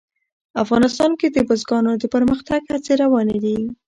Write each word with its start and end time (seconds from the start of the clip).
افغانستان 0.63 1.11
کې 1.19 1.27
د 1.31 1.37
بزګانو 1.47 1.91
د 1.97 2.03
پرمختګ 2.13 2.61
هڅې 2.71 2.93
روانې 3.03 3.37
دي. 3.43 3.57